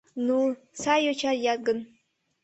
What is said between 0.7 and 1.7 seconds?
сай йоча лият